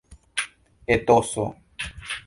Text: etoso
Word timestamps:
etoso 0.89 1.47